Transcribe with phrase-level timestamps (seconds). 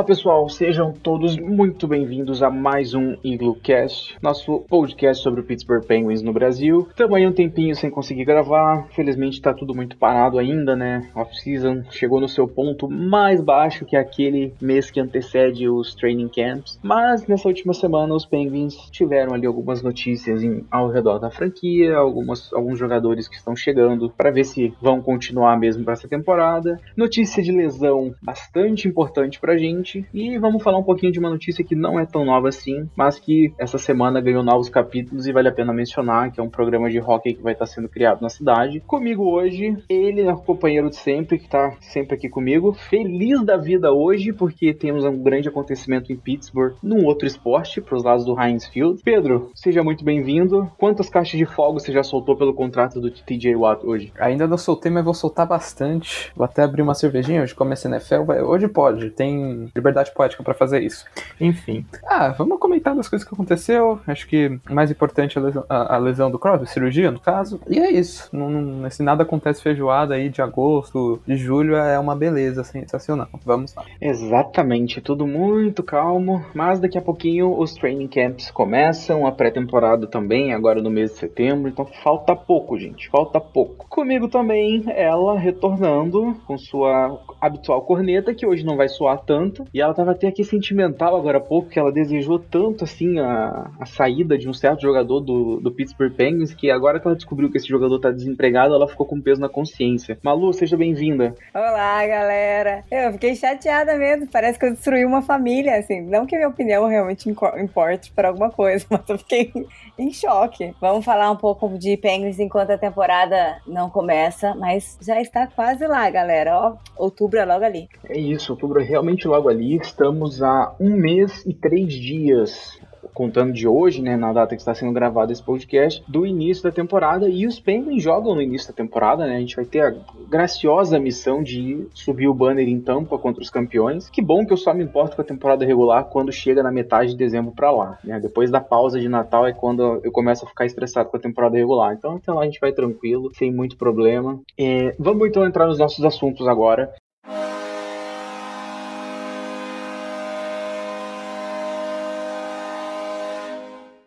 [0.00, 3.16] Fala pessoal, sejam todos muito bem-vindos a mais um
[3.62, 6.88] Cast, nosso podcast sobre o Pittsburgh Penguins no Brasil.
[7.14, 11.10] Aí um tempinho sem conseguir gravar, felizmente tá tudo muito parado ainda, né?
[11.14, 16.80] Off-season chegou no seu ponto mais baixo que aquele mês que antecede os training camps,
[16.82, 21.94] mas nessa última semana os Penguins tiveram ali algumas notícias em, ao redor da franquia,
[21.94, 26.80] algumas, alguns jogadores que estão chegando para ver se vão continuar mesmo para essa temporada.
[26.96, 31.64] Notícia de lesão bastante importante pra gente e vamos falar um pouquinho de uma notícia
[31.64, 35.48] que não é tão nova assim, mas que essa semana ganhou novos capítulos e vale
[35.48, 38.28] a pena mencionar, que é um programa de hockey que vai estar sendo criado na
[38.28, 38.80] cidade.
[38.80, 42.72] Comigo hoje, ele é o companheiro de sempre, que está sempre aqui comigo.
[42.72, 47.96] Feliz da vida hoje, porque temos um grande acontecimento em Pittsburgh, num outro esporte, para
[47.96, 49.02] os lados do Heinz Field.
[49.02, 50.70] Pedro, seja muito bem-vindo.
[50.78, 54.12] Quantas caixas de fogo você já soltou pelo contrato do TJ Watt hoje?
[54.18, 56.32] Ainda não soltei, mas vou soltar bastante.
[56.36, 58.30] Vou até abrir uma cervejinha hoje, começa NFL.
[58.44, 61.04] Hoje pode, tem liberdade poética para fazer isso.
[61.40, 61.84] Enfim.
[62.06, 64.00] Ah, vamos comentar das coisas que aconteceu.
[64.06, 67.20] Acho que o mais importante é a lesão, a, a lesão do Crosby, cirurgia no
[67.20, 67.60] caso.
[67.68, 68.28] E é isso.
[68.32, 73.28] Não, não, se nada acontece feijoada aí de agosto, de julho, é uma beleza sensacional.
[73.44, 73.84] Vamos lá.
[74.00, 76.44] Exatamente, tudo muito calmo.
[76.54, 81.18] Mas daqui a pouquinho os training camps começam, a pré-temporada também, agora no mês de
[81.18, 81.68] setembro.
[81.68, 83.08] Então falta pouco, gente.
[83.08, 83.86] Falta pouco.
[83.88, 89.80] Comigo também, ela retornando com sua habitual corneta, que hoje não vai soar tanto e
[89.80, 93.86] ela tava até aqui sentimental agora há pouco, que ela desejou tanto assim a, a
[93.86, 97.56] saída de um certo jogador do, do Pittsburgh Penguins, que agora que ela descobriu que
[97.56, 100.18] esse jogador tá desempregado, ela ficou com peso na consciência.
[100.22, 101.34] Malu, seja bem-vinda.
[101.54, 102.84] Olá, galera.
[102.90, 106.00] Eu fiquei chateada mesmo, parece que eu destruí uma família, assim.
[106.00, 109.52] Não que minha opinião realmente importe para alguma coisa, mas eu fiquei
[109.98, 110.74] em choque.
[110.80, 115.86] Vamos falar um pouco de Penguins enquanto a temporada não começa, mas já está quase
[115.86, 116.56] lá, galera.
[116.56, 117.88] Ó, outubro é logo ali.
[118.08, 119.76] É isso, outubro é realmente logo ali.
[119.76, 122.80] Estamos a um mês e três dias
[123.20, 126.70] contando de hoje, né, na data que está sendo gravado esse podcast, do início da
[126.70, 127.28] temporada.
[127.28, 129.36] E os Penguins jogam no início da temporada, né?
[129.36, 129.94] A gente vai ter a
[130.28, 134.08] graciosa missão de subir o banner em tampa contra os campeões.
[134.08, 137.10] Que bom que eu só me importo com a temporada regular quando chega na metade
[137.10, 138.18] de dezembro para lá, né?
[138.20, 141.56] Depois da pausa de Natal é quando eu começo a ficar estressado com a temporada
[141.56, 141.92] regular.
[141.92, 144.40] Então até lá a gente vai tranquilo, sem muito problema.
[144.58, 146.92] É, vamos então entrar nos nossos assuntos agora.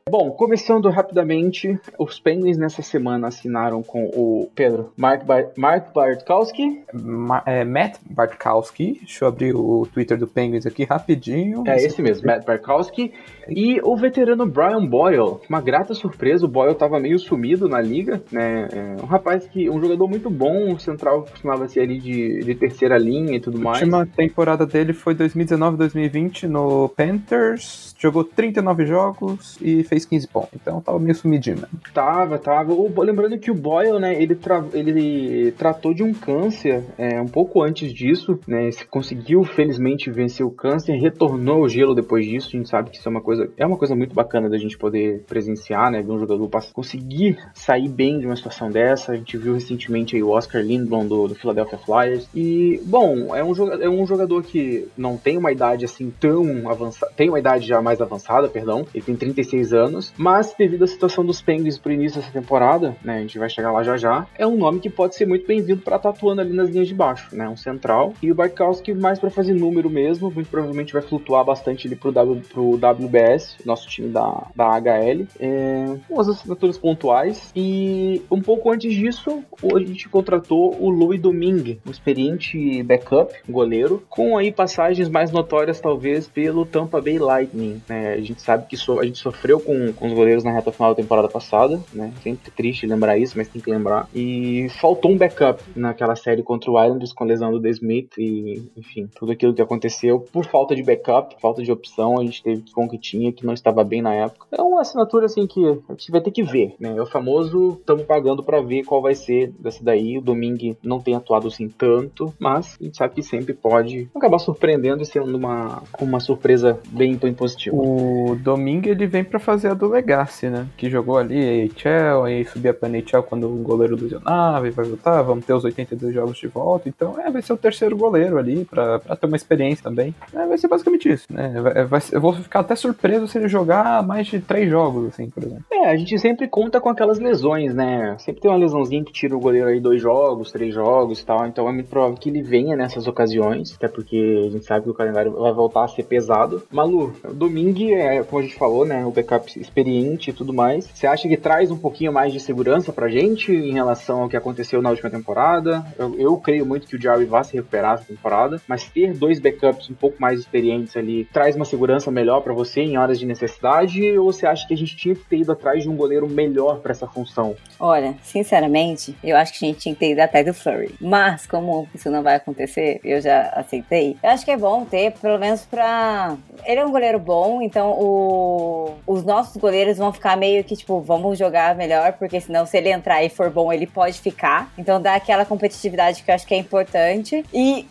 [0.09, 6.83] Bom, começando rapidamente, os Penguins nessa semana assinaram com o Pedro Mark, Bar Mark Bartkowski.
[6.93, 8.99] Ma é, Matt Bartkowski.
[8.99, 11.63] Deixa eu abrir o Twitter do Penguins aqui rapidinho.
[11.65, 13.13] É esse mesmo, Matt Bartkowski.
[13.47, 15.39] E o veterano Brian Boyle.
[15.49, 18.67] Uma grata surpresa, o Boyle estava meio sumido na liga, né?
[18.71, 22.55] É um rapaz que, um jogador muito bom, o central costumava ser ali de, de
[22.55, 23.77] terceira linha e tudo mais.
[23.77, 27.95] A última temporada dele foi 2019-2020 no Panthers.
[27.97, 30.49] Jogou 39 jogos e fez 15 pontos.
[30.55, 31.67] Então tava meio sumidinho, né?
[31.93, 32.73] Tava, tava.
[32.73, 37.27] O, lembrando que o Boyle, né, ele, tra ele tratou de um câncer é, um
[37.27, 38.69] pouco antes disso, né?
[38.89, 42.49] Conseguiu, felizmente, vencer o câncer, retornou ao gelo depois disso.
[42.53, 44.77] A gente sabe que isso é uma coisa, é uma coisa muito bacana da gente
[44.77, 46.01] poder presenciar, né?
[46.01, 49.11] Ver um jogador conseguir sair bem de uma situação dessa.
[49.11, 52.27] A gente viu recentemente aí o Oscar Lindblom do, do Philadelphia Flyers.
[52.33, 57.11] E, bom, é um, é um jogador que não tem uma idade assim tão avançada,
[57.15, 58.85] tem uma idade já mais avançada, perdão.
[58.93, 62.95] Ele tem 36 anos anos, mas devido à situação dos Penguins pro início dessa temporada,
[63.03, 65.45] né, a gente vai chegar lá já já, é um nome que pode ser muito
[65.45, 68.93] bem-vindo para estar atuando ali nas linhas de baixo, né, um central, e o Bartkowski
[68.93, 73.57] mais para fazer número mesmo, muito provavelmente vai flutuar bastante ali pro, w, pro WBS,
[73.65, 79.43] nosso time da, da HL, é, com as assinaturas pontuais, e um pouco antes disso,
[79.73, 85.79] a gente contratou o Louis Domingue, um experiente backup, goleiro, com aí passagens mais notórias
[85.79, 89.72] talvez pelo Tampa Bay Lightning, né, a gente sabe que so, a gente sofreu com
[89.73, 92.13] com, com os goleiros na reta final da temporada passada, né?
[92.21, 94.07] Sempre triste lembrar isso, mas tem que lembrar.
[94.13, 98.17] E faltou um backup naquela série contra o Islanders com a lesão do The Smith
[98.17, 102.43] e, enfim, tudo aquilo que aconteceu por falta de backup, falta de opção, a gente
[102.43, 104.47] teve que com o que tinha, que não estava bem na época.
[104.51, 106.95] É uma assinatura assim que a gente vai ter que ver, né?
[106.95, 110.17] É o famoso estamos pagando para ver qual vai ser dessa daí.
[110.17, 114.39] O Domingue não tem atuado assim tanto, mas a gente sabe que sempre pode acabar
[114.39, 117.75] surpreendendo e sendo uma, uma surpresa bem, bem positiva.
[117.75, 120.67] O Domingue ele vem para fazer a do Legacy, né?
[120.77, 125.21] Que jogou ali AHL, aí subia pra NHL quando o goleiro lesionava e vai voltar,
[125.21, 126.89] vamos ter os 82 jogos de volta.
[126.89, 130.13] Então, é, vai ser o terceiro goleiro ali pra, pra ter uma experiência também.
[130.33, 131.61] É, vai ser basicamente isso, né?
[131.61, 135.29] Vai, vai, eu vou ficar até surpreso se ele jogar mais de três jogos, assim,
[135.29, 135.63] por exemplo.
[135.71, 138.15] É, a gente sempre conta com aquelas lesões, né?
[138.19, 141.45] Sempre tem uma lesãozinha que tira o goleiro aí dois jogos, três jogos e tal.
[141.47, 144.89] Então é muito provável que ele venha nessas ocasiões, até porque a gente sabe que
[144.89, 146.63] o calendário vai voltar a ser pesado.
[146.71, 149.05] Malu, o Domingue é, como a gente falou, né?
[149.05, 150.89] O backup experiente e tudo mais.
[150.93, 154.37] Você acha que traz um pouquinho mais de segurança pra gente em relação ao que
[154.37, 155.85] aconteceu na última temporada?
[155.97, 159.39] Eu, eu creio muito que o Jerry vai se recuperar essa temporada, mas ter dois
[159.39, 163.25] backups um pouco mais experientes ali traz uma segurança melhor para você em horas de
[163.25, 164.17] necessidade?
[164.17, 166.79] Ou você acha que a gente tinha que ter ido atrás de um goleiro melhor
[166.79, 167.55] para essa função?
[167.79, 170.95] Olha, sinceramente, eu acho que a gente tinha que ter ido atrás do Flurry.
[170.99, 174.17] Mas, como isso não vai acontecer, eu já aceitei.
[174.23, 176.37] Eu acho que é bom ter, pelo menos pra.
[176.65, 178.93] Ele é um goleiro bom, então o...
[179.05, 182.89] os nossos goleiros vão ficar meio que, tipo, vamos jogar melhor, porque senão, se ele
[182.89, 184.71] entrar e for bom, ele pode ficar.
[184.77, 187.45] Então dá aquela competitividade que eu acho que é importante.
[187.53, 187.87] E.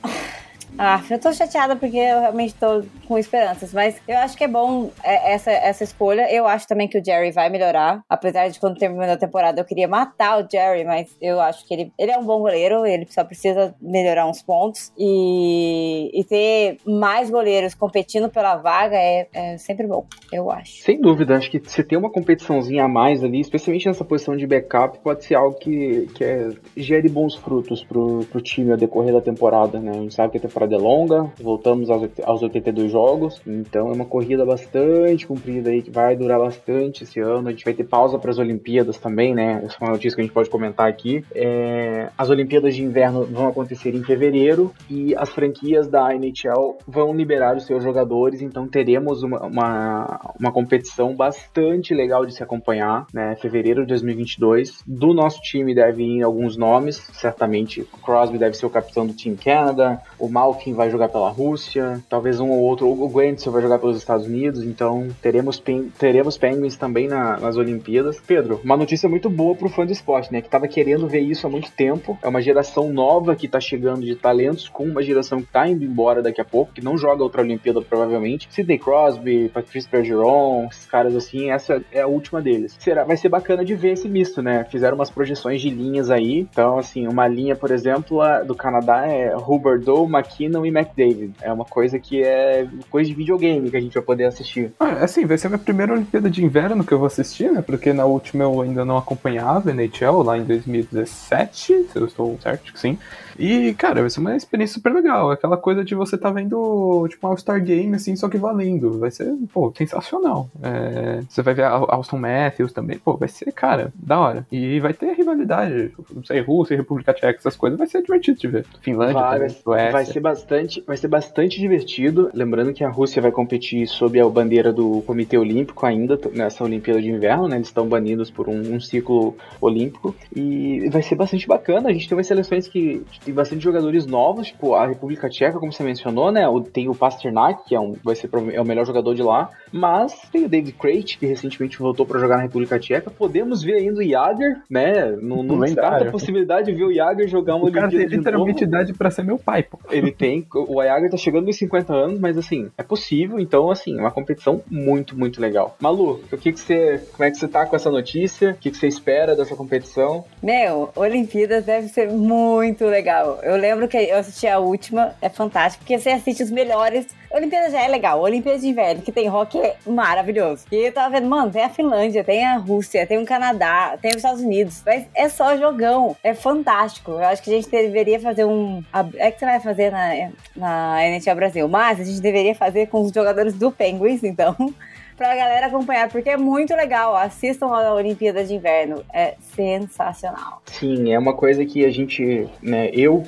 [0.78, 4.48] Ah, eu tô chateada porque eu realmente tô com esperanças, mas eu acho que é
[4.48, 6.32] bom é, essa, essa escolha.
[6.32, 9.64] Eu acho também que o Jerry vai melhorar, apesar de quando terminou a temporada eu
[9.64, 13.06] queria matar o Jerry, mas eu acho que ele, ele é um bom goleiro, ele
[13.10, 19.58] só precisa melhorar uns pontos e, e ter mais goleiros competindo pela vaga é, é
[19.58, 20.82] sempre bom, eu acho.
[20.82, 24.46] Sem dúvida, acho que você ter uma competiçãozinha a mais ali, especialmente nessa posição de
[24.46, 29.12] backup, pode ser algo que, que é, gere bons frutos pro, pro time a decorrer
[29.12, 29.90] da temporada, né?
[29.90, 33.92] A gente sabe que a temporada é longa, voltamos aos, aos 82 jogos, então é
[33.92, 37.48] uma corrida bastante comprida aí, que vai durar bastante esse ano.
[37.48, 39.62] A gente vai ter pausa para as Olimpíadas também, né?
[39.64, 41.24] Essa é uma notícia que a gente pode comentar aqui.
[41.34, 47.14] É, as Olimpíadas de Inverno vão acontecer em fevereiro e as franquias da NHL vão
[47.14, 53.06] liberar os seus jogadores, então teremos uma, uma, uma competição bastante legal de se acompanhar,
[53.12, 53.36] né?
[53.40, 54.82] Fevereiro de 2022.
[54.86, 59.36] Do nosso time deve ir alguns nomes, certamente Crosby deve ser o capitão do Team
[59.36, 63.78] Canada, o Malkin vai jogar pela Rússia, talvez um ou outro, o Gwentzel vai jogar
[63.78, 65.62] pelos Estados Unidos, então teremos,
[65.98, 68.20] teremos Penguins também na, nas Olimpíadas.
[68.26, 70.42] Pedro, uma notícia muito boa pro fã do esporte, né?
[70.42, 72.18] Que tava querendo ver isso há muito tempo.
[72.22, 75.84] É uma geração nova que tá chegando de talentos com uma geração que tá indo
[75.84, 78.48] embora daqui a pouco, que não joga outra Olimpíada provavelmente.
[78.50, 82.76] Sidney Crosby, Patrice Bergeron, esses caras assim, essa é a última deles.
[82.78, 84.64] Será, vai ser bacana de ver esse misto, né?
[84.70, 86.40] Fizeram umas projeções de linhas aí.
[86.40, 90.06] Então, assim, uma linha, por exemplo, do Canadá é Huberdeau,
[90.42, 91.34] McKinnon e McDavid.
[91.40, 94.72] É uma coisa que é coisa de videogame que a gente vai poder assistir.
[94.78, 97.62] Ah, assim, vai ser a minha primeira Olimpíada de Inverno que eu vou assistir, né?
[97.62, 102.72] Porque na última eu ainda não acompanhava NHL, lá em 2017, se eu estou certo
[102.72, 102.98] que sim.
[103.38, 105.30] E, cara, vai ser uma experiência super legal.
[105.30, 108.98] Aquela coisa de você tá vendo, tipo, um All-Star Game, assim, só que valendo.
[108.98, 110.50] Vai ser, pô, sensacional.
[110.62, 112.98] É, você vai ver a Austin Matthews também.
[112.98, 114.46] Pô, vai ser, cara, da hora.
[114.50, 115.92] E vai ter rivalidade.
[116.14, 117.78] Não sei, Rússia, República Tcheca, essas coisas.
[117.78, 118.66] Vai ser divertido de ver.
[118.80, 122.30] Finlândia vai, também, vai ser bastante Vai ser bastante divertido.
[122.34, 127.00] Lembrando que a Rússia vai competir sob a bandeira do Comitê Olímpico ainda nessa Olimpíada
[127.00, 127.56] de Inverno, né?
[127.56, 130.14] Eles estão banidos por um, um ciclo olímpico.
[130.34, 131.88] E vai ser bastante bacana.
[131.88, 135.72] A gente tem umas seleções que tem bastante jogadores novos, tipo a República Tcheca, como
[135.72, 136.42] você mencionou, né?
[136.72, 140.12] Tem o Pasternak, que é, um, vai ser é o melhor jogador de lá, mas
[140.30, 143.10] tem o David Crate, que recentemente voltou para jogar na República Tcheca.
[143.10, 145.10] Podemos ver ainda o Jagger, né?
[145.20, 148.18] Não, não descarta a possibilidade de ver o Jagger jogar uma o Olimpíada cara tem
[148.18, 149.78] literalmente idade para ser meu pai, pô.
[149.90, 153.98] Ele tem, o Jagger tá chegando nos 50 anos, mas assim, é possível, então assim,
[153.98, 155.76] uma competição muito, muito legal.
[155.80, 158.50] Malu, o que que você, como é que você tá com essa notícia?
[158.50, 160.24] O que que você espera dessa competição?
[160.42, 163.38] Meu, Olimpíadas deve ser muito legal.
[163.42, 167.06] Eu lembro que eu assisti a última, é fantástico, porque você assiste os melhores.
[167.32, 170.64] Olimpíada já é legal, Olimpíada de Inverno, que tem rock, é maravilhoso.
[170.70, 174.10] E eu tava vendo, mano, tem a Finlândia, tem a Rússia, tem o Canadá, tem
[174.10, 174.82] os Estados Unidos.
[174.84, 177.12] Mas é só jogão, é fantástico.
[177.12, 178.82] Eu acho que a gente deveria fazer um.
[179.16, 183.00] É que você vai fazer na, na NHL Brasil, mas a gente deveria fazer com
[183.00, 184.54] os jogadores do Penguins, então
[185.16, 187.14] pra galera acompanhar, porque é muito legal.
[187.16, 190.62] Assistam a Olimpíada de Inverno, é sensacional.
[190.66, 193.22] Sim, é uma coisa que a gente, né, eu,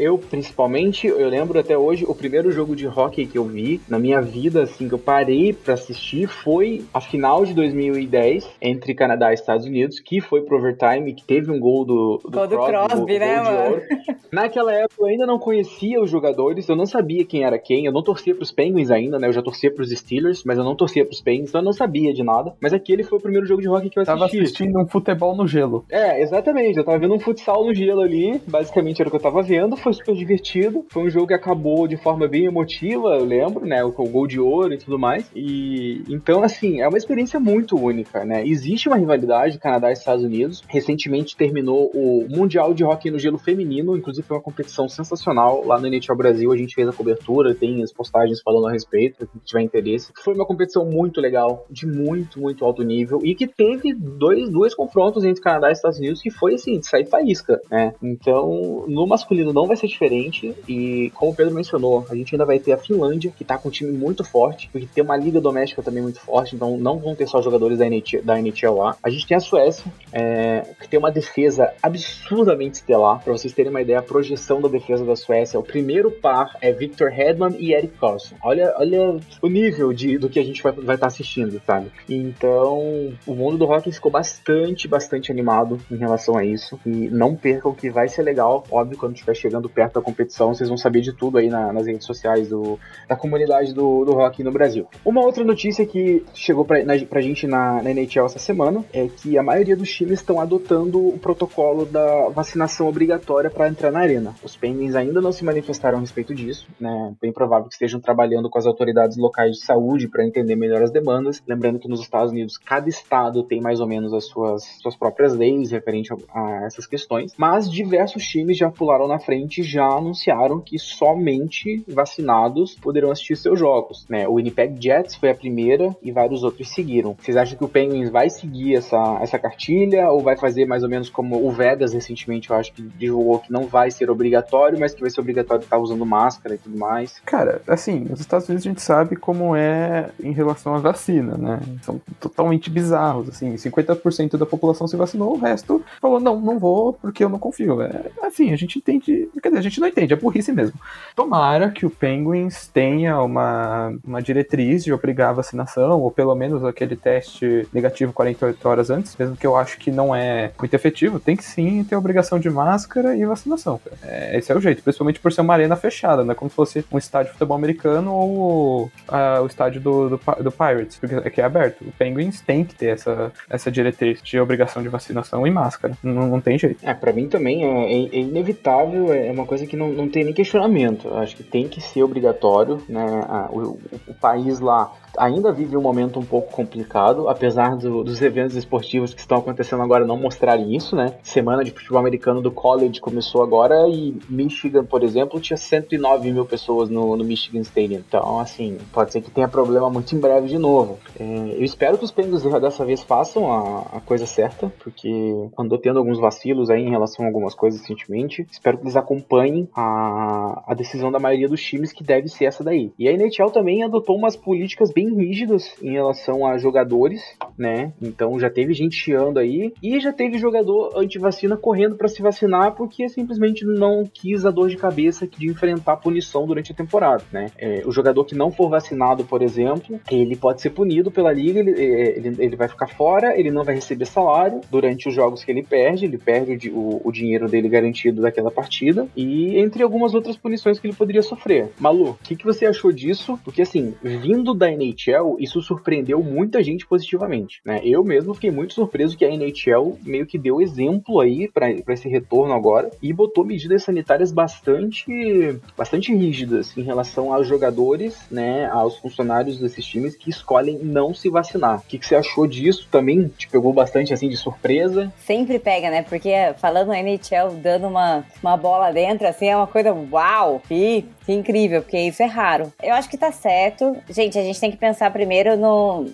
[0.00, 3.98] eu principalmente, eu lembro até hoje, o primeiro jogo de hockey que eu vi na
[3.98, 9.30] minha vida, assim, que eu parei para assistir foi a final de 2010 entre Canadá
[9.30, 12.56] e Estados Unidos, que foi pro overtime, que teve um gol do, do, gol do
[12.56, 13.82] Crosby, Crosby né, mano?
[14.30, 17.92] Naquela época eu ainda não conhecia os jogadores, eu não sabia quem era quem, eu
[17.92, 19.28] não torcia pros Penguins ainda, né?
[19.28, 22.12] Eu já torcia pros Steelers, mas eu não torcia pros Penguins, então eu não sabia
[22.12, 22.54] de nada.
[22.60, 24.18] Mas aquele foi o primeiro jogo de hockey que eu assisti.
[24.18, 25.84] Tava assistindo um futebol no gelo.
[25.90, 26.78] É, exatamente.
[26.78, 29.76] Eu tava vendo um futsal no gelo ali, basicamente era o que eu tava vendo,
[29.76, 30.84] foi super divertido.
[30.90, 33.82] Foi um jogo que acabou de forma bem emotiva, eu lembro, né?
[33.94, 35.30] Com o gol de ouro e tudo mais.
[35.34, 38.46] E então, assim, é uma experiência muito única, né?
[38.46, 40.62] Existe uma rivalidade Canadá e Estados Unidos.
[40.68, 45.78] Recentemente terminou o Mundial de Hockey no Gelo Feminino, inclusive foi uma competição sensacional lá
[45.78, 46.52] no NHL Brasil.
[46.52, 50.12] A gente fez a cobertura, tem as postagens falando a respeito, quem tiver interesse.
[50.16, 54.74] Foi uma competição muito legal, de muito, muito alto nível e que teve dois, dois
[54.74, 57.94] confrontos entre Canadá e Estados Unidos que foi assim, de sair faísca, né?
[58.02, 62.44] Então, no masculino não vai ser diferente e, como o Pedro mencionou, a gente ainda
[62.44, 65.40] vai ter a Finlândia, que tá com um time muito forte, porque tem uma liga
[65.40, 68.96] doméstica também muito forte, então não vão ter só jogadores da NHL, da NHL lá.
[69.02, 73.22] A gente tem a Suécia, é, que tem uma defesa absurdamente estelar.
[73.22, 76.72] Para vocês terem uma ideia, a projeção da defesa da Suécia, o primeiro par é
[76.72, 78.36] Victor Hedman e Eric Carlson.
[78.42, 81.90] Olha, olha o nível de, do que a gente vai estar tá assistindo, sabe?
[82.08, 86.78] Então, o mundo do hockey ficou bastante, bastante animado em relação a isso.
[86.84, 88.64] E não percam que vai ser legal.
[88.70, 91.86] Óbvio, quando estiver chegando perto da competição, vocês vão saber de tudo aí na, nas
[91.86, 94.86] redes sociais do, da comunidade do, do rock no Brasil.
[95.04, 99.08] Uma outra notícia que chegou pra, na, pra gente na, na NHL essa semana é
[99.08, 104.00] que a maioria dos times estão adotando o protocolo da vacinação obrigatória para entrar na
[104.00, 104.34] arena.
[104.42, 107.14] Os Penguins ainda não se manifestaram a respeito disso, né?
[107.20, 110.90] Bem provável que estejam trabalhando com as autoridades locais de saúde para entender melhor as
[110.90, 111.42] demandas.
[111.46, 115.34] Lembrando que nos Estados Unidos cada estado tem mais ou menos as suas, suas próprias
[115.34, 119.86] leis referente a, a essas questões, mas diversos times já pularam na frente e já
[119.86, 124.06] anunciaram que somente vacinados poderão assistir seus jogos.
[124.08, 124.28] Né?
[124.28, 127.16] O Winnipeg Jets foi a primeira e vários outros seguiram.
[127.20, 130.88] Vocês acham que o Penguins vai seguir essa, essa cartilha ou vai fazer mais ou
[130.88, 134.94] menos como o Vegas recentemente, eu acho que divulgou que não vai ser obrigatório, mas
[134.94, 137.20] que vai ser obrigatório estar usando máscara e tudo mais?
[137.24, 141.60] Cara, assim, nos Estados Unidos a gente sabe como é em relação à vacina, né?
[141.82, 146.92] São totalmente bizarros, assim, 50% da população se vacinou, o resto falou, não, não vou
[146.92, 147.80] porque eu não confio.
[147.82, 150.78] É, assim, a gente entende, quer dizer, a gente não entende, é burrice mesmo.
[151.14, 156.64] Tomara que o Penguins tenha uma, uma diretriz de obrigar a vacinação, ou pelo menos
[156.64, 161.18] aquele teste negativo 48 horas antes, mesmo que eu acho que não é muito efetivo,
[161.20, 163.80] tem que sim ter obrigação de máscara e vacinação.
[164.02, 166.34] É, esse é o jeito, principalmente por ser uma arena fechada, né?
[166.34, 170.50] Como se fosse um estádio de futebol americano ou uh, o estádio do, do, do,
[170.66, 171.82] Pirates, porque aqui é aberto.
[171.82, 175.96] O Penguins tem que ter essa, essa diretriz de obrigação de vacinação e máscara.
[176.02, 176.78] Não, não tem jeito.
[176.82, 180.24] É, para mim também é, é, é, inevitável, é uma coisa que não, não tem
[180.24, 181.08] nem questionamento.
[181.08, 183.04] Eu acho que tem que ser obrigatório, né?
[183.50, 188.56] o, o país lá ainda vive um momento um pouco complicado, apesar do, dos eventos
[188.56, 191.14] esportivos que estão acontecendo agora não mostrarem isso, né?
[191.22, 196.44] Semana de futebol americano do college começou agora e Michigan, por exemplo, tinha 109 mil
[196.44, 198.02] pessoas no, no Michigan Stadium.
[198.06, 200.98] Então, assim, pode ser que tenha problema muito em breve novo.
[201.18, 205.10] É, eu espero que os Penguins dessa vez façam a, a, coisa certa, porque
[205.58, 208.46] andou tendo alguns vacilos aí em relação a algumas coisas recentemente.
[208.50, 212.62] Espero que eles acompanhem a, a decisão da maioria dos times, que deve ser essa
[212.62, 212.92] daí.
[212.98, 217.22] E a NHL também adotou umas políticas bem rígidos em relação a jogadores,
[217.56, 217.92] né?
[218.00, 222.74] Então já teve gente chiando aí e já teve jogador anti-vacina correndo para se vacinar
[222.74, 227.46] porque simplesmente não quis a dor de cabeça de enfrentar punição durante a temporada, né?
[227.58, 231.58] É, o jogador que não for vacinado, por exemplo, ele pode ser punido pela liga,
[231.58, 235.42] ele, é, ele, ele vai ficar fora, ele não vai receber salário durante os jogos
[235.42, 240.12] que ele perde, ele perde o, o dinheiro dele garantido daquela partida e entre algumas
[240.12, 241.70] outras punições que ele poderia sofrer.
[241.80, 243.40] Malu, o que, que você achou disso?
[243.42, 247.80] Porque assim, vindo da NHL, isso surpreendeu muita gente positivamente, né?
[247.82, 252.06] Eu mesmo fiquei muito surpreso que a NHL meio que deu exemplo aí para esse
[252.06, 258.98] retorno agora e botou medidas sanitárias bastante bastante rígidas em relação aos jogadores, né, aos
[258.98, 261.78] funcionários desses times que escolhem não se vacinar.
[261.78, 262.88] O que, que você achou disso?
[262.90, 265.12] Também te pegou bastante assim de surpresa?
[265.18, 266.02] Sempre pega, né?
[266.02, 270.62] Porque falando na NHL dando uma, uma bola dentro assim é uma coisa uau!
[270.70, 272.72] E Que incrível, porque isso é raro.
[272.82, 273.96] Eu acho que tá certo.
[274.10, 276.06] Gente, a gente tem que pensar primeiro no,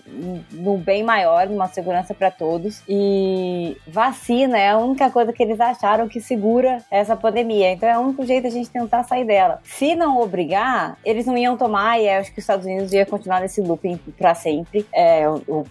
[0.53, 2.83] no bem maior, numa segurança para todos.
[2.89, 7.73] E vacina é a única coisa que eles acharam que segura essa pandemia.
[7.73, 9.61] Então é o único jeito a gente tentar sair dela.
[9.65, 13.41] Se não obrigar, eles não iam tomar, e acho que os Estados Unidos ia continuar
[13.41, 14.87] nesse looping para sempre.
[14.93, 15.67] É, o, o,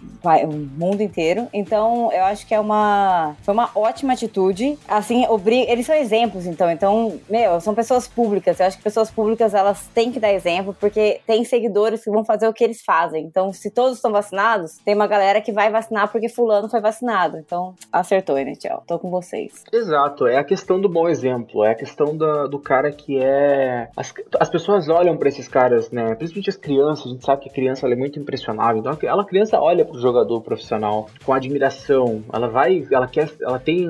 [0.76, 1.48] mundo inteiro.
[1.52, 3.36] Então eu acho que é uma.
[3.42, 4.78] Foi uma ótima atitude.
[4.88, 5.70] Assim, obriga.
[5.70, 6.70] Eles são exemplos, então.
[6.70, 8.58] Então, meu, são pessoas públicas.
[8.60, 12.24] Eu acho que pessoas públicas elas têm que dar exemplo, porque tem seguidores que vão
[12.24, 13.24] fazer o que eles fazem.
[13.24, 17.38] Então, se todos estão vacinados, tem uma galera que vai vacinar porque fulano foi vacinado.
[17.38, 18.82] Então, acertou, né, tchau.
[18.86, 19.64] Tô com vocês.
[19.72, 23.88] Exato, é a questão do bom exemplo, é a questão da, do cara que é.
[23.96, 26.14] As, as pessoas olham para esses caras, né?
[26.14, 28.80] Principalmente as crianças, a gente sabe que a criança é muito impressionável.
[28.80, 32.22] Então, ela, criança olha pro jogador profissional com admiração.
[32.32, 33.86] Ela vai, ela quer, ela tem,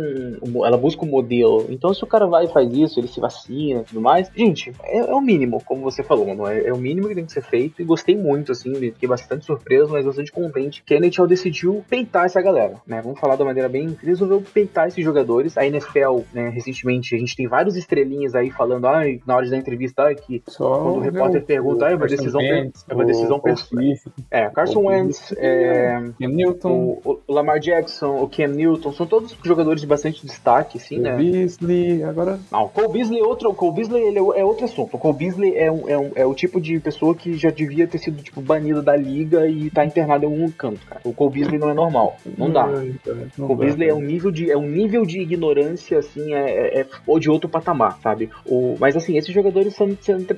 [0.65, 1.67] ela busca um modelo.
[1.69, 4.73] Então, se o cara vai e faz isso, ele se vacina e tudo mais, gente,
[4.83, 6.67] é, é, o mínimo, como você falou, não é?
[6.67, 7.83] É o mínimo que tem que ser feito.
[7.83, 12.25] E gostei muito, assim, fiquei bastante surpreso, mas bastante contente que a NHL decidiu peitar
[12.25, 13.03] essa galera, né?
[13.03, 13.97] Vamos falar da maneira bem.
[14.03, 15.59] Resolveu peitar esses jogadores.
[15.59, 19.59] A NFL, né, recentemente, a gente tem vários estrelinhas aí falando, ai, na hora dar
[19.59, 23.41] entrevista, ai, que Só quando o repórter pergunta, ai, é uma decisão, é uma decisão
[23.41, 23.83] pessoal.
[24.31, 29.37] É, Carson Wentz, é, Cam Newton, o, o, Lamar Jackson, o Cam Newton, são todos
[29.45, 31.17] jogadores de bastante destaque, sim, né?
[31.17, 32.39] Beasley, agora.
[32.51, 34.97] Não, o Cole Beasley é outro, o Cole Beasley ele é, é outro assunto.
[34.97, 37.87] O Cole Beasley é, um, é, um, é o tipo de pessoa que já devia
[37.87, 41.01] ter sido, tipo, banido da liga e tá internado em algum canto, cara.
[41.05, 42.17] O Cole Beasley não é normal.
[42.37, 42.67] Não dá.
[42.67, 46.79] Não, o Cole Beasley é um nível de, é um nível de ignorância, assim, é,
[46.79, 48.31] é, é ou de outro patamar, sabe?
[48.47, 49.89] O, mas assim, esses jogadores estão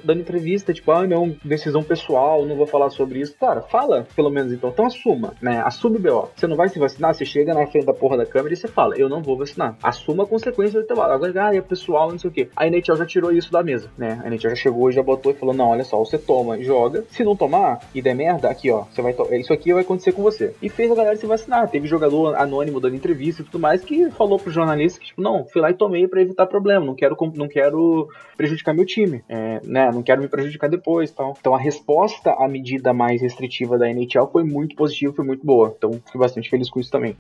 [0.05, 3.35] dando entrevista, tipo, ah, não, decisão pessoal, não vou falar sobre isso.
[3.39, 4.69] Cara, fala, pelo menos então.
[4.69, 5.63] Então assuma, né?
[5.65, 6.29] Assume o BO.
[6.37, 8.69] Você não vai se vacinar, você chega na frente da porra da câmera e você
[8.69, 9.77] fala, eu não vou vacinar.
[9.83, 11.13] Assuma a consequência do teu lado.
[11.13, 12.49] Agora, ah, é pessoal, não sei o quê.
[12.55, 14.21] A NHL já tirou isso da mesa, né?
[14.23, 17.05] A NHL já chegou e já botou e falou, não, olha só, você toma, joga.
[17.09, 20.23] Se não tomar e der merda, aqui, ó, você vai isso aqui vai acontecer com
[20.23, 20.55] você.
[20.61, 21.69] E fez a galera se vacinar.
[21.71, 25.47] Teve jogador anônimo dando entrevista e tudo mais que falou pro jornalista que, tipo, não,
[25.47, 26.85] fui lá e tomei para evitar problema.
[26.85, 29.23] Não quero, não quero prejudicar meu time.
[29.29, 29.91] É, né?
[29.93, 31.35] Não quero me prejudicar depois tal.
[31.39, 35.75] Então a resposta à medida mais restritiva da NHL foi muito positiva, foi muito boa.
[35.77, 37.17] Então fico bastante feliz com isso também.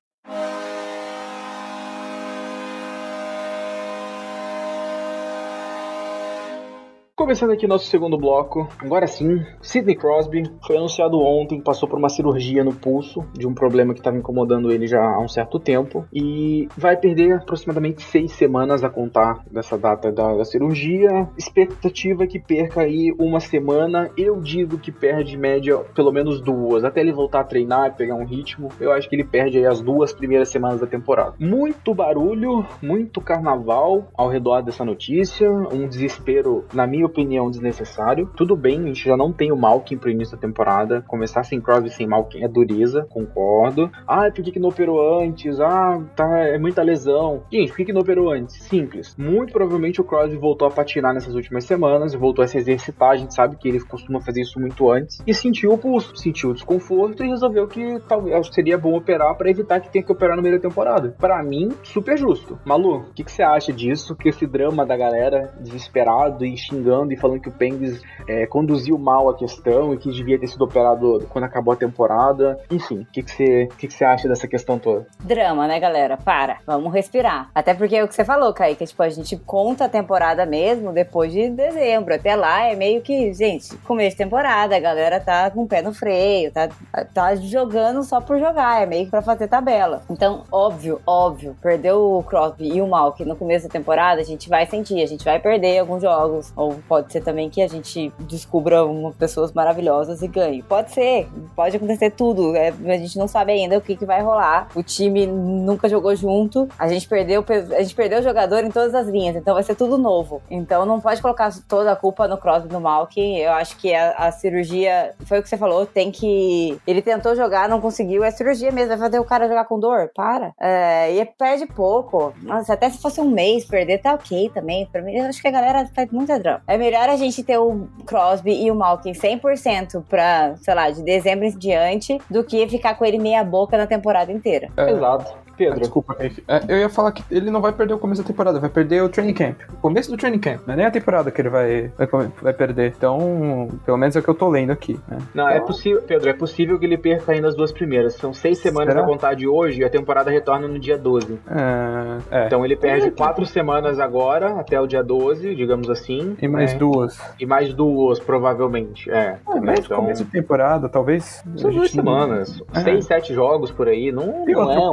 [7.22, 12.08] Começando aqui nosso segundo bloco, agora sim, Sidney Crosby foi anunciado ontem, passou por uma
[12.08, 16.04] cirurgia no pulso de um problema que estava incomodando ele já há um certo tempo
[16.12, 21.28] e vai perder aproximadamente seis semanas a contar dessa data da, da cirurgia.
[21.38, 26.82] Expectativa é que perca aí uma semana, eu digo que perde média pelo menos duas,
[26.82, 28.68] até ele voltar a treinar e pegar um ritmo.
[28.80, 31.36] Eu acho que ele perde aí as duas primeiras semanas da temporada.
[31.38, 37.11] Muito barulho, muito carnaval ao redor dessa notícia, um desespero, na minha opinião,
[37.50, 38.30] desnecessário.
[38.36, 41.02] Tudo bem, a gente já não tem o Malkin pro início da temporada.
[41.06, 43.90] Começar sem Crosby sem Malkin é dureza, concordo.
[44.06, 45.60] Ah, por que, que não operou antes?
[45.60, 47.42] Ah, tá, é muita lesão.
[47.52, 48.62] Gente, por que, que não operou antes?
[48.62, 49.14] Simples.
[49.16, 53.10] Muito provavelmente o Crosby voltou a patinar nessas últimas semanas, voltou a se exercitar.
[53.10, 55.22] A gente sabe que ele costuma fazer isso muito antes.
[55.26, 59.50] E sentiu o pulso, sentiu o desconforto e resolveu que talvez seria bom operar para
[59.50, 61.14] evitar que tenha que operar no meio da temporada.
[61.18, 62.58] Para mim, super justo.
[62.64, 64.14] Malu, o que, que você acha disso?
[64.16, 68.98] Que esse drama da galera desesperado e xingando e falando que o Penguins é, conduziu
[68.98, 72.60] mal a questão e que devia ter sido operado quando acabou a temporada.
[72.70, 75.06] Enfim, o que, que, você, que, que você acha dessa questão toda?
[75.20, 76.16] Drama, né, galera?
[76.16, 77.50] Para, vamos respirar.
[77.54, 80.92] Até porque é o que você falou, Kaique, tipo, a gente conta a temporada mesmo
[80.92, 82.14] depois de dezembro.
[82.14, 85.80] Até lá é meio que, gente, começo de temporada, a galera tá com o pé
[85.80, 86.68] no freio, tá,
[87.14, 90.02] tá jogando só por jogar, é meio que pra fazer tabela.
[90.10, 94.48] Então, óbvio, óbvio, perdeu o Crosby e o Malk no começo da temporada, a gente
[94.48, 98.12] vai sentir, a gente vai perder alguns jogos, ou Pode ser também que a gente
[98.18, 100.62] descubra umas pessoas maravilhosas e ganhe.
[100.62, 101.26] Pode ser,
[101.56, 102.54] pode acontecer tudo.
[102.54, 104.68] É, a gente não sabe ainda o que, que vai rolar.
[104.74, 106.68] O time nunca jogou junto.
[106.78, 109.74] A gente perdeu, a gente perdeu o jogador em todas as linhas, então vai ser
[109.74, 110.42] tudo novo.
[110.50, 113.38] Então não pode colocar toda a culpa no Crosby no Malkin.
[113.38, 115.86] Eu acho que a, a, cirurgia foi o que você falou.
[115.86, 116.78] Tem que.
[116.86, 118.22] Ele tentou jogar, não conseguiu.
[118.22, 118.90] É cirurgia mesmo.
[118.90, 120.10] Vai fazer o cara jogar com dor?
[120.14, 120.52] Para.
[120.60, 122.34] É, e perde pouco.
[122.42, 124.84] Nossa, até se fosse um mês perder, tá ok também.
[124.92, 126.60] Pra mim, eu acho que a galera faz muita drama.
[126.66, 131.00] É melhor a gente ter o Crosby e o Malkin 100% pra, sei lá, de
[131.04, 134.68] dezembro em diante, do que ficar com ele meia boca na temporada inteira.
[134.76, 134.90] É.
[134.90, 135.41] Exato.
[135.56, 135.80] Pedro.
[135.80, 136.42] Desculpa, Kaique.
[136.46, 139.02] É, eu ia falar que ele não vai perder o começo da temporada, vai perder
[139.02, 139.60] o training camp.
[139.72, 142.52] O começo do training camp, não é nem a temporada que ele vai, vai, vai
[142.52, 142.94] perder.
[142.96, 144.98] Então, pelo menos é o que eu tô lendo aqui.
[145.08, 145.18] Né?
[145.34, 148.14] Não, é então, possível, Pedro, é possível que ele perca ainda as duas primeiras.
[148.14, 149.04] São seis semanas Será?
[149.04, 151.38] a contar de hoje e a temporada retorna no dia 12.
[151.48, 152.46] É, é.
[152.46, 156.36] Então ele perde quatro semanas agora, até o dia 12, digamos assim.
[156.40, 156.78] E mais né?
[156.78, 157.20] duas.
[157.38, 159.10] E mais duas, provavelmente.
[159.10, 159.38] É.
[159.46, 161.42] Ah, mas então, começo de temporada, talvez.
[161.56, 162.62] são duas não- semanas.
[162.74, 162.80] É.
[162.80, 164.12] Seis, sete jogos por aí.
[164.12, 164.90] Não, não é o um...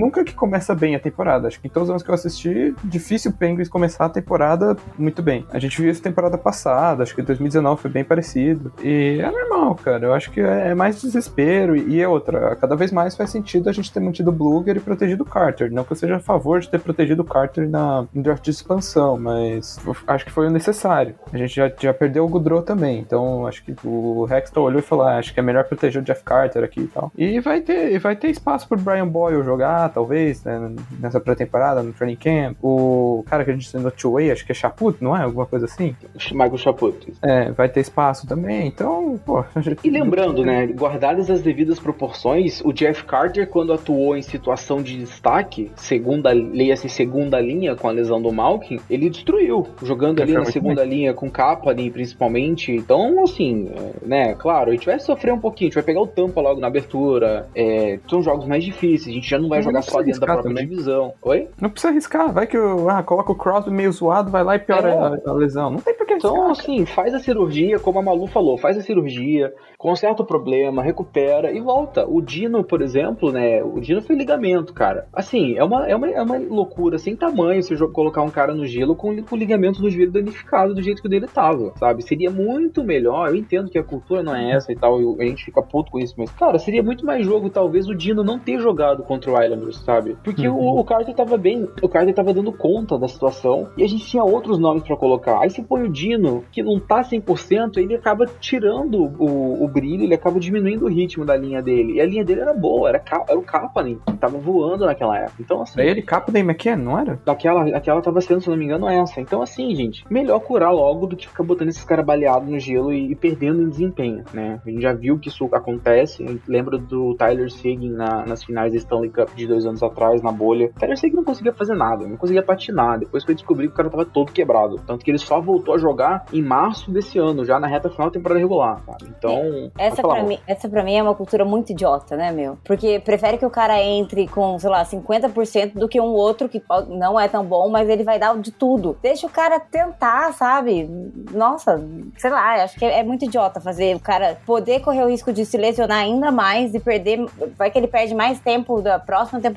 [0.00, 1.48] Nunca que começa bem a temporada.
[1.48, 4.76] Acho que em todos os anos que eu assisti, difícil o Penguins começar a temporada
[4.98, 5.44] muito bem.
[5.50, 8.72] A gente viu isso temporada passada, acho que 2019 foi bem parecido.
[8.82, 10.06] E é normal, cara.
[10.06, 11.76] Eu acho que é é mais desespero.
[11.76, 14.80] E é outra, cada vez mais faz sentido a gente ter mantido o Bluger e
[14.80, 15.70] protegido o Carter.
[15.70, 18.50] Não que eu seja a favor de ter protegido o Carter na, no draft de
[18.50, 21.14] expansão, mas acho que foi o necessário.
[21.32, 24.82] A gente já, já perdeu o Goodrow também, então acho que o Hextall olhou e
[24.82, 27.12] falou: ah, acho que é melhor proteger o Jeff Carter aqui e tal.
[27.16, 31.92] E vai ter, vai ter espaço pro Brian Boyle jogar, talvez, né, nessa pré-temporada, no
[31.92, 32.56] training camp.
[32.62, 35.22] O cara que a gente no two-way, acho que é Chaput, não é?
[35.22, 35.94] Alguma coisa assim?
[36.32, 37.12] Michael Chaput.
[37.22, 39.44] É, vai ter espaço também, então, pô.
[39.60, 44.82] gente- E lembrando, né, guardadas as devidas proporções, o Jeff Carter, quando atuou em situação
[44.82, 50.32] de destaque, segunda, leia-se segunda linha com a lesão do Malkin, ele destruiu, jogando ali
[50.32, 52.72] na segunda linha com Kaplan, principalmente.
[52.72, 56.00] Então, assim, é, né, claro, a gente vai sofrer um pouquinho, a gente vai pegar
[56.00, 59.58] o tampa logo na abertura, é, são jogos mais difíceis, a gente já não vai
[59.58, 60.68] Mas jogar não só dentro da própria também.
[60.68, 61.12] divisão.
[61.22, 61.48] Oi?
[61.60, 64.58] Não precisa arriscar, vai que o, ah, coloca o Crosby meio zoado, vai lá e
[64.58, 64.98] piora É.
[64.98, 65.70] a, a lesão.
[65.70, 66.32] Não tem por que arriscar.
[66.32, 70.82] Então, assim, faz a cirurgia, como a Malu falou, faz a cirurgia, conserta o problema,
[70.82, 72.06] recupera e volta.
[72.06, 73.62] O Dino, por exemplo, né?
[73.62, 75.06] O Dino foi ligamento, cara.
[75.12, 78.66] Assim, é uma, é uma, é uma loucura sem tamanho se colocar um cara no
[78.66, 82.02] gelo com, com o ligamento do joelho danificado do jeito que o dele tava, sabe?
[82.02, 83.28] Seria muito melhor.
[83.28, 85.90] Eu entendo que a cultura não é essa e tal, e a gente fica puto
[85.90, 89.30] com isso, mas, cara, seria muito mais jogo, talvez, o Dino não ter jogado contra
[89.30, 89.36] o
[89.70, 90.16] Islanders, sabe?
[90.22, 90.56] Porque Uhum.
[90.76, 94.04] o, o Carter tava bem, o Carter tava dando conta da situação e a gente
[94.04, 95.40] tinha outros nomes pra colocar.
[95.40, 100.04] Aí se põe o Dino, que não tá 100%, ele acaba tirando o, o brilho,
[100.04, 101.94] ele acaba diminuindo o ritmo da linha dele.
[101.94, 105.36] E a linha dele era boa, era, era o Kapanen, que tava voando naquela época.
[105.40, 107.18] Então, assim, Pra ele, da McKen, não era?
[107.26, 109.20] Aquela, aquela tava sendo, se não me engano, essa.
[109.20, 112.92] Então, assim, gente, melhor curar logo do que ficar botando esses caras baleados no gelo
[112.92, 114.60] e, e perdendo em desempenho, né?
[114.64, 116.24] A gente já viu que isso acontece.
[116.46, 120.32] Lembra do Tyler Seguin na- nas finais da Stanley Cup de dois anos atrás, na
[120.32, 120.66] bolha.
[120.74, 122.98] O Tyler Seguin não conseguia fazer nada, não conseguia patinar.
[122.98, 124.76] Depois foi descobrir que o cara tava todo quebrado.
[124.86, 128.08] Tanto que ele só voltou a jogar em março desse ano, já na reta final
[128.08, 129.12] da temporada regular, sabe?
[129.16, 129.70] Então.
[129.78, 132.58] Essa pode falar, pra, mim, essa pra mim é uma cultura muito idiota, né, meu?
[132.64, 136.62] Porque prefere que o cara entre com, sei lá, 50% do que um outro que
[136.88, 138.96] não é tão bom, mas ele vai dar de tudo.
[139.02, 140.88] Deixa o cara tentar, sabe?
[141.32, 141.82] Nossa,
[142.16, 145.32] sei lá, acho que é, é muito idiota fazer o cara poder correr o risco
[145.32, 147.24] de se lesionar ainda mais e perder.
[147.56, 149.49] Vai que ele perde mais tempo da próxima temporada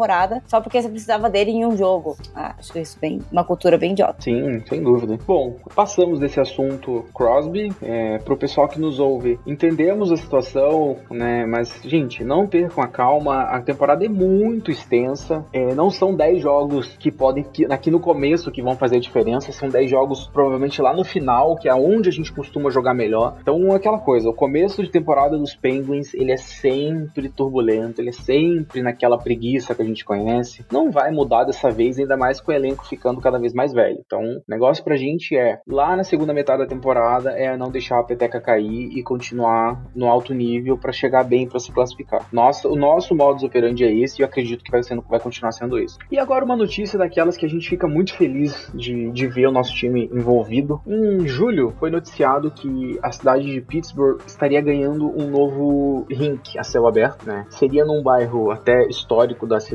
[0.48, 2.18] só porque você precisava dele em um jogo.
[2.36, 3.22] Ah, acho isso bem.
[3.32, 4.22] Uma cultura bem idiota.
[4.22, 5.18] Sim, sem dúvida.
[5.26, 7.72] Bom, passamos desse assunto Crosby.
[7.82, 11.46] É, pro pessoal que nos ouve, entendemos a situação, né?
[11.46, 13.44] Mas, gente, não percam a calma.
[13.44, 15.46] A temporada é muito extensa.
[15.54, 19.00] É, não são 10 jogos que podem, que, aqui no começo, que vão fazer a
[19.00, 19.52] diferença.
[19.52, 23.38] São 10 jogos, provavelmente lá no final, que é onde a gente costuma jogar melhor.
[23.42, 28.14] Então, aquela coisa, o começo de temporada dos Penguins, ele é sempre turbulento, ele é
[28.14, 30.66] sempre naquela preguiça que a gente conhece.
[30.72, 34.00] Não vai mudar dessa vez, ainda mais com o elenco ficando cada vez mais velho.
[34.06, 38.00] Então, o negócio pra gente é, lá na segunda metade da temporada, é não deixar
[38.00, 42.28] a peteca cair e continuar no alto nível pra chegar bem pra se classificar.
[42.32, 45.52] Nossa, o nosso modus operandi é esse e eu acredito que vai, sendo, vai continuar
[45.52, 45.98] sendo isso.
[46.12, 49.52] E agora uma notícia daquelas que a gente fica muito feliz de, de ver o
[49.52, 50.82] nosso time envolvido.
[50.88, 56.64] Em julho foi noticiado que a cidade de Pittsburgh estaria ganhando um novo rink a
[56.64, 57.46] céu aberto, né?
[57.50, 59.73] Seria num bairro até histórico da cidade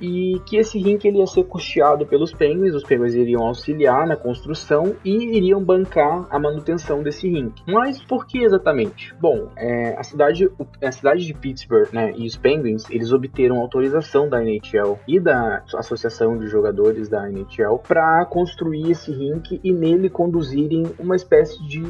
[0.00, 4.16] e que esse rink ele ia ser custeado pelos Penguins, os Penguins iriam auxiliar na
[4.16, 7.62] construção e iriam bancar a manutenção desse rink.
[7.66, 9.14] Mas por que exatamente?
[9.20, 10.48] Bom, é, a cidade
[10.82, 15.62] a cidade de Pittsburgh, né, e os Penguins, eles obteram autorização da NHL e da
[15.74, 21.82] Associação de Jogadores da NHL para construir esse rink e nele conduzirem uma espécie de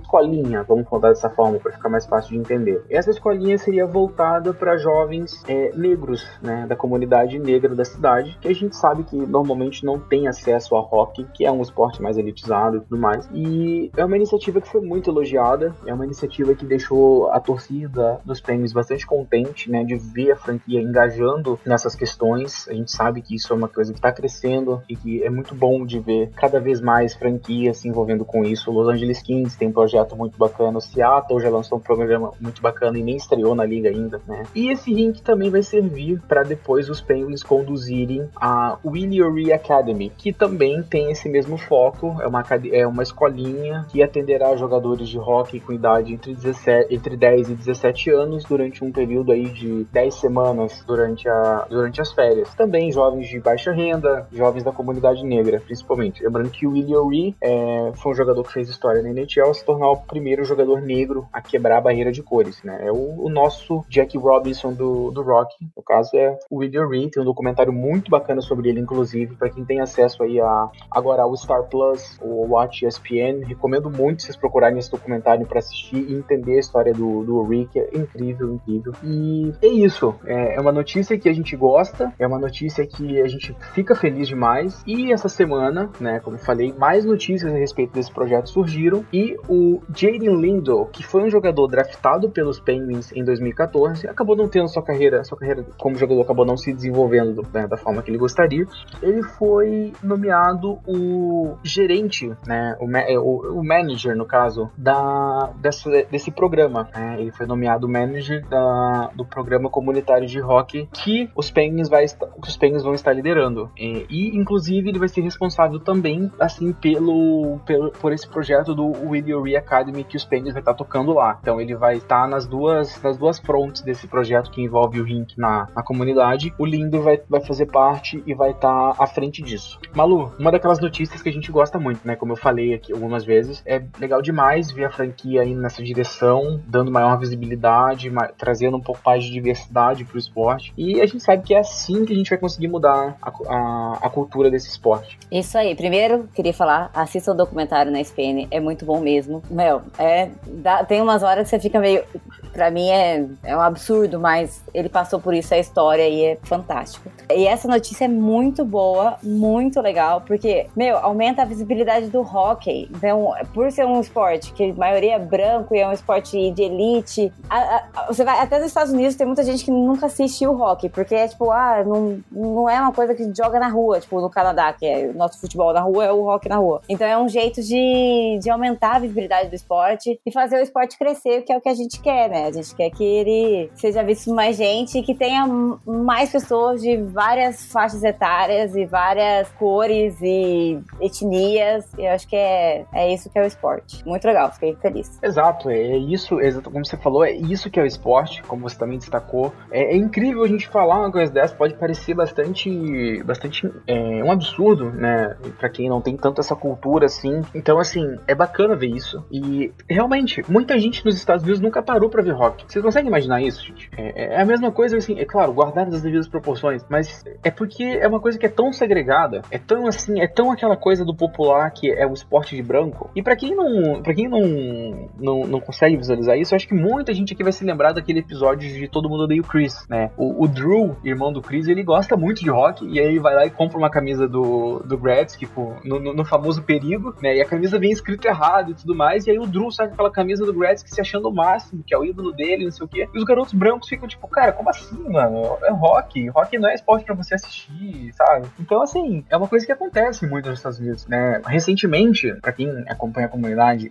[0.00, 2.84] escolinha, vamos contar dessa forma para ficar mais fácil de entender.
[2.90, 8.48] Essa escolinha seria voltada para jovens é, negros, né, da comunidade negra da cidade, que
[8.48, 12.16] a gente sabe que normalmente não tem acesso a hockey, que é um esporte mais
[12.16, 13.28] elitizado e tudo mais.
[13.32, 18.20] E é uma iniciativa que foi muito elogiada, é uma iniciativa que deixou a torcida
[18.24, 22.66] dos Penguins bastante contente, né, de ver a franquia engajando nessas questões.
[22.68, 25.54] A gente sabe que isso é uma coisa que está crescendo e que é muito
[25.54, 28.70] bom de ver cada vez mais franquias se envolvendo com isso.
[28.70, 32.62] Los Angeles Kings tem um projeto muito bacana, o Seattle já lançou um programa muito
[32.62, 34.44] bacana e nem estreou na liga ainda, né?
[34.54, 40.12] E esse rink também vai servir para depois os Penguins conduzirem a Willie O'Ree Academy,
[40.16, 45.18] que também tem esse mesmo foco, é uma, é uma escolinha que atenderá jogadores de
[45.18, 49.84] hockey com idade entre, 17, entre 10 e 17 anos durante um período aí de
[49.92, 52.54] 10 semanas durante, a, durante as férias.
[52.54, 56.22] Também jovens de baixa renda, jovens da comunidade negra, principalmente.
[56.22, 59.64] Lembrando que o Willie O'Ree é, foi um jogador que fez história na NHL, se
[59.64, 62.86] tornar o primeiro jogador negro a quebrar a barreira de cores, né?
[62.86, 67.10] É o, o nosso Jack Robinson do, do Rock, no caso é o Willie O'Ree,
[67.10, 71.22] tem um documentário muito bacana sobre ele, inclusive, para quem tem acesso aí a agora
[71.22, 76.14] ao Star Plus, o Watch ESPN, recomendo muito vocês procurarem esse documentário para assistir e
[76.14, 78.92] entender a história do, do que é incrível, incrível.
[79.02, 83.20] E é isso, é, é uma notícia que a gente gosta, é uma notícia que
[83.20, 87.56] a gente fica feliz demais, e essa semana, né, como eu falei, mais notícias a
[87.56, 93.12] respeito desse projeto surgiram, e o Jaden Lindo, que foi um jogador draftado pelos Penguins
[93.12, 97.46] em 2014, acabou não tendo sua carreira, sua carreira como jogador acabou não se desenvolvendo
[97.52, 98.66] né, da forma que ele gostaria.
[99.02, 102.86] Ele foi nomeado o gerente, né, o,
[103.18, 106.88] o, o manager no caso da dessa, desse programa.
[106.94, 107.16] Né?
[107.20, 112.56] Ele foi nomeado manager da, do programa comunitário de hockey que os Penguins vai os
[112.56, 113.70] Penguins vão estar liderando.
[113.76, 118.86] E, e, inclusive ele vai ser responsável também assim pelo, pelo por esse projeto do
[119.08, 121.38] Willie Academy que os Penguins vai estar tocando lá.
[121.40, 125.36] Então ele vai estar nas duas nas duas frontes desse projeto que envolve o rink
[125.36, 126.37] na, na comunidade.
[126.58, 129.78] O Lindo vai, vai fazer parte e vai estar à frente disso.
[129.94, 132.16] Malu, uma daquelas notícias que a gente gosta muito, né?
[132.16, 136.60] Como eu falei aqui algumas vezes, é legal demais ver a franquia indo nessa direção,
[136.66, 140.72] dando maior visibilidade, trazendo um pouco mais de diversidade para o esporte.
[140.76, 143.98] E a gente sabe que é assim que a gente vai conseguir mudar a, a,
[144.02, 145.18] a cultura desse esporte.
[145.30, 145.74] Isso aí.
[145.74, 149.42] Primeiro, queria falar, assista o documentário na SPN, é muito bom mesmo.
[149.50, 152.04] Meu, é, dá, tem umas horas que você fica meio.
[152.52, 156.27] Pra mim é, é um absurdo, mas ele passou por isso, a história, e é
[156.42, 157.10] fantástico.
[157.30, 162.88] E essa notícia é muito boa, muito legal, porque, meu, aumenta a visibilidade do hockey.
[162.94, 166.62] Então, por ser um esporte que a maioria é branco e é um esporte de
[166.62, 170.52] elite, a, a, você vai até nos Estados Unidos tem muita gente que nunca assistiu
[170.52, 174.00] o hockey, porque é tipo, ah, não, não é uma coisa que joga na rua,
[174.00, 176.82] tipo no Canadá, que é o nosso futebol na rua, é o hockey na rua.
[176.88, 180.98] Então é um jeito de, de aumentar a visibilidade do esporte e fazer o esporte
[180.98, 182.46] crescer, que é o que a gente quer, né?
[182.46, 185.46] A gente quer que ele seja visto mais gente e que tenha
[185.86, 191.86] mais pessoas de várias faixas etárias e várias cores e etnias.
[191.96, 194.06] Eu acho que é, é isso que é o esporte.
[194.06, 195.18] Muito legal, fiquei feliz.
[195.22, 198.78] Exato, é isso, exato como você falou, é isso que é o esporte, como você
[198.78, 199.52] também destacou.
[199.70, 204.30] É, é incrível a gente falar uma coisa dessa, pode parecer bastante, bastante é, um
[204.30, 207.42] absurdo, né, para quem não tem tanto essa cultura assim.
[207.54, 209.24] Então, assim, é bacana ver isso.
[209.30, 212.64] E realmente, muita gente nos Estados Unidos nunca parou para ver rock.
[212.66, 213.90] Vocês conseguem imaginar isso, gente?
[213.96, 217.84] É, é, a mesma coisa, assim, é claro, guardadas as devidas proporções, mas é porque
[217.84, 221.14] é uma coisa que é tão segregada, é tão assim, é tão aquela coisa do
[221.14, 223.10] popular que é o esporte de branco.
[223.14, 226.74] E para quem não, para quem não, não, não consegue visualizar isso, eu acho que
[226.74, 230.10] muita gente aqui vai se lembrar daquele episódio de Todo Mundo Odeia o Chris, né?
[230.16, 233.46] O, o, Drew, irmão do Chris, ele gosta muito de rock e aí vai lá
[233.46, 237.36] e compra uma camisa do, do Gretzky tipo, no, no, no, famoso perigo, né?
[237.36, 239.94] E a camisa vem escrito errado e tudo mais, e aí o Drew sai com
[239.94, 242.84] aquela camisa do Gretzky se achando o máximo, que é o ídolo dele, não sei
[242.84, 243.08] o quê.
[243.12, 245.56] E os garotos brancos ficam tipo, cara, como assim, mano?
[245.62, 245.97] É rock.
[246.28, 248.48] Rock não é esporte para você assistir, sabe?
[248.58, 251.40] Então, assim, é uma coisa que acontece muito nos Estados Unidos, né?
[251.46, 253.90] Recentemente, para quem acompanha a comunidade,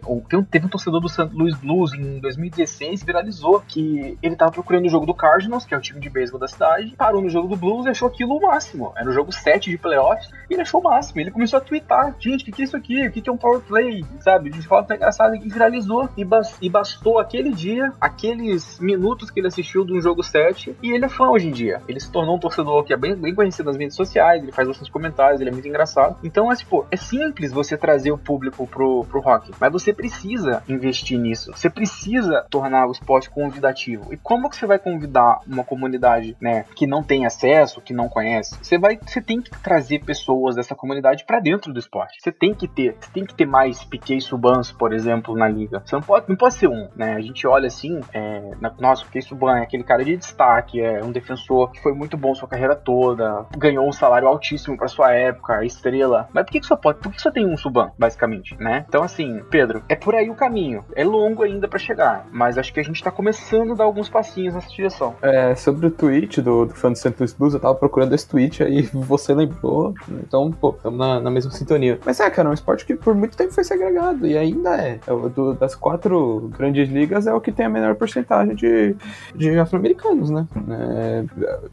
[0.50, 1.30] teve um torcedor do St.
[1.34, 5.78] Louis Blues em 2016 viralizou que ele tava procurando o jogo do Cardinals, que é
[5.78, 8.42] o time de beisebol da cidade, parou no jogo do Blues e achou aquilo o
[8.42, 8.94] máximo.
[8.96, 11.22] Era o jogo 7 de playoffs e ele achou o máximo.
[11.22, 13.08] Ele começou a twittar, gente, o que, que é isso aqui?
[13.08, 14.06] O que, que é um power play?
[14.20, 14.50] Sabe?
[14.50, 16.10] De forma engraçada e viralizou.
[16.18, 20.76] E, bas e bastou aquele dia, aqueles minutos que ele assistiu de um jogo 7
[20.82, 21.82] e ele é fã hoje em dia.
[21.88, 24.68] Ele se tornou um torcedor que é bem, bem conhecido nas mídias sociais, ele faz
[24.68, 26.18] bastante comentários, ele é muito engraçado.
[26.24, 30.64] Então, é, tipo, é simples você trazer o público pro, pro rock, mas você precisa
[30.68, 31.52] investir nisso.
[31.52, 34.14] Você precisa tornar o esporte convidativo.
[34.14, 38.10] E como que você vai convidar uma comunidade, né, que não tem acesso, que não
[38.10, 38.58] conhece?
[38.62, 42.18] Você vai, você tem que trazer pessoas dessa comunidade para dentro do esporte.
[42.22, 45.82] Você tem que ter, você tem que ter mais Piquet Subans, por exemplo, na liga.
[45.86, 47.14] Você não pode, não pode ser um, né?
[47.14, 51.04] A gente olha assim, é, na, nossa, Piquet Subban é aquele cara de destaque, é
[51.04, 55.14] um defensor que foi muito bom sua carreira toda, ganhou um salário altíssimo para sua
[55.14, 56.28] época, estrela.
[56.34, 57.00] Mas por que, que só pode?
[57.00, 58.86] Por que só tem um Suban, basicamente, né?
[58.88, 60.84] Então assim, Pedro, é por aí o caminho.
[60.96, 64.10] É longo ainda para chegar, mas acho que a gente tá começando a dar alguns
[64.10, 65.16] passinhos nessa direção.
[65.22, 66.98] É, sobre o tweet do, do fã do.
[67.18, 71.32] Louis Blues, eu tava procurando esse tweet aí você lembrou, então, pô, estamos na, na,
[71.32, 72.00] mesma sintonia.
[72.06, 75.00] Mas é, cara, é um esporte que por muito tempo foi segregado e ainda é.
[75.06, 78.96] é do, das quatro grandes ligas é o que tem a menor porcentagem de,
[79.36, 80.48] de afro-americanos, né?
[80.70, 81.24] É,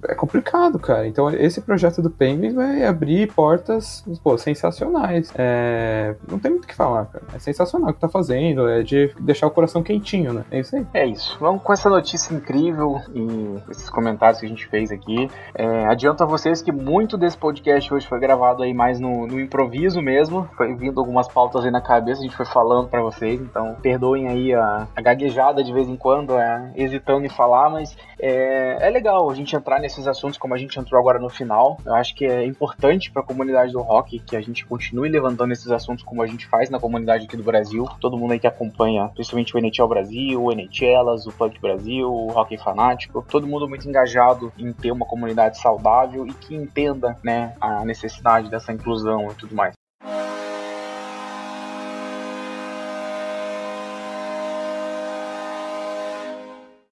[0.09, 1.07] é, complicado, cara.
[1.07, 5.33] Então esse projeto do Penguins vai abrir portas, pô, sensacionais.
[5.37, 7.25] É, não tem muito o que falar, cara.
[7.35, 10.45] É sensacional o que tá fazendo, é de deixar o coração quentinho, né?
[10.51, 10.87] É isso aí.
[10.95, 11.37] É isso.
[11.41, 15.29] Vamos com essa notícia incrível e esses comentários que a gente fez aqui.
[15.55, 19.41] É, adianto a vocês que muito desse podcast hoje foi gravado aí mais no, no
[19.41, 20.49] improviso mesmo.
[20.57, 24.29] Foi vindo algumas pautas aí na cabeça, a gente foi falando para vocês, então perdoem
[24.29, 28.91] aí a, a, gaguejada de vez em quando, é, hesitando em falar, mas é, é
[28.91, 31.79] legal a gente entrar nesses assuntos como a gente entrou agora no final.
[31.85, 35.53] Eu acho que é importante para a comunidade do rock que a gente continue levantando
[35.53, 37.87] esses assuntos como a gente faz na comunidade aqui do Brasil.
[38.01, 42.29] Todo mundo aí que acompanha, principalmente o NHL Brasil, o NHLas, o Punk Brasil, o
[42.29, 47.55] Rock Fanático, todo mundo muito engajado em ter uma comunidade saudável e que entenda né,
[47.61, 49.75] a necessidade dessa inclusão e tudo mais.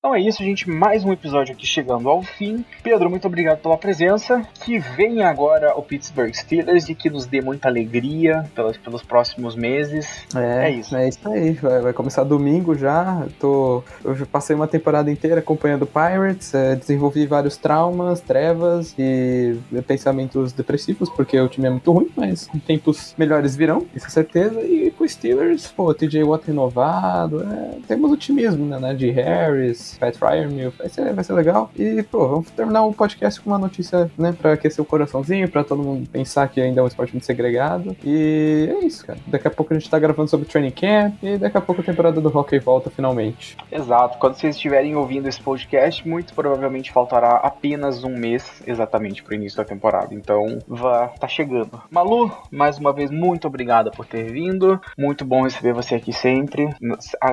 [0.05, 0.69] Então é isso, gente.
[0.69, 2.65] Mais um episódio aqui chegando ao fim.
[2.83, 4.45] Pedro, muito obrigado pela presença.
[4.65, 9.55] Que venha agora o Pittsburgh Steelers e que nos dê muita alegria pelos, pelos próximos
[9.55, 10.27] meses.
[10.35, 10.97] É, é isso.
[10.97, 11.53] É isso aí.
[11.53, 13.23] Vai, vai começar domingo já.
[13.23, 19.57] Eu, tô, eu passei uma temporada inteira acompanhando Pirates, é, desenvolvi vários traumas, trevas e
[19.87, 24.61] pensamentos depressivos, porque o time é muito ruim, mas tempos melhores virão, isso é certeza.
[24.63, 28.95] E com Steelers, pô, TJ Watt renovado, é, temos otimismo, né, né?
[28.95, 29.92] De Harris.
[29.99, 31.71] Pat Fryermuth, vai ser, vai ser legal.
[31.77, 35.65] E, pô, vamos terminar o podcast com uma notícia, né, pra aquecer o coraçãozinho, pra
[35.65, 37.97] todo mundo pensar que ainda é um esporte muito segregado.
[38.05, 39.19] E é isso, cara.
[39.27, 41.85] Daqui a pouco a gente tá gravando sobre Training Camp e daqui a pouco a
[41.85, 43.57] temporada do hockey volta finalmente.
[43.71, 44.19] Exato.
[44.19, 49.57] Quando vocês estiverem ouvindo esse podcast, muito provavelmente faltará apenas um mês exatamente pro início
[49.57, 50.15] da temporada.
[50.15, 51.81] Então, vá, tá chegando.
[51.91, 54.81] Malu, mais uma vez, muito obrigada por ter vindo.
[54.99, 56.69] Muito bom receber você aqui sempre.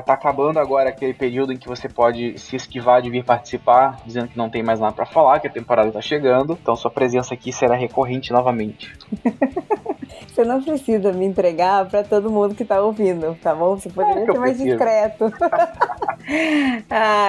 [0.05, 4.27] Tá acabando agora aquele período em que você pode se esquivar de vir participar, dizendo
[4.27, 6.57] que não tem mais nada para falar, que a temporada tá chegando.
[6.59, 8.91] Então sua presença aqui será recorrente novamente.
[10.27, 13.77] Você não precisa me entregar para todo mundo que tá ouvindo, tá bom?
[13.77, 15.31] Você poderia é ser mais discreto.
[16.29, 17.28] ai, ai.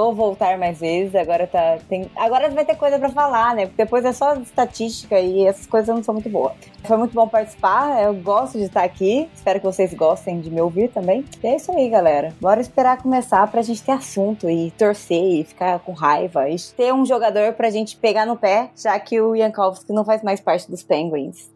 [0.00, 1.14] Vou voltar mais vezes.
[1.14, 1.78] Agora tá.
[1.86, 2.10] Tem...
[2.16, 3.66] Agora vai ter coisa para falar, né?
[3.66, 6.54] Porque depois é só estatística e essas coisas não são muito boas.
[6.84, 8.02] Foi muito bom participar.
[8.02, 9.28] Eu gosto de estar aqui.
[9.34, 11.22] Espero que vocês gostem de me ouvir também.
[11.42, 12.32] E é isso aí, galera.
[12.40, 16.48] Bora esperar começar pra gente ter assunto e torcer e ficar com raiva.
[16.48, 20.22] E ter um jogador pra gente pegar no pé, já que o Yankowski não faz
[20.22, 21.50] mais parte dos Penguins.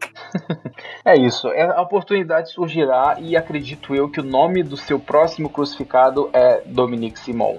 [1.03, 1.47] é isso.
[1.47, 6.61] É, a oportunidade surgirá e acredito eu que o nome do seu próximo crucificado é
[6.65, 7.57] Dominique Simon.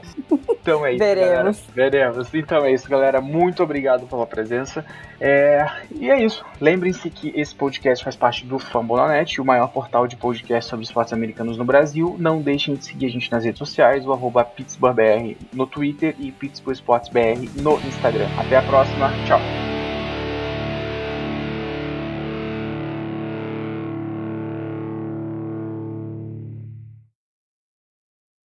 [0.51, 0.99] Então é isso.
[0.99, 1.65] Veremos.
[1.75, 1.91] Galera.
[1.91, 2.35] Veremos.
[2.35, 3.21] Então é isso, galera.
[3.21, 4.85] Muito obrigado pela presença.
[5.21, 5.67] É...
[5.91, 6.45] E é isso.
[6.61, 11.13] Lembrem-se que esse podcast faz parte do Fambonanet, o maior portal de podcast sobre esportes
[11.13, 12.17] americanos no Brasil.
[12.19, 16.33] Não deixem de seguir a gente nas redes sociais, o arroba PittsburghBR no Twitter e
[16.33, 18.29] Pittsburgh Sports BR no Instagram.
[18.39, 19.11] Até a próxima.
[19.27, 19.76] Tchau.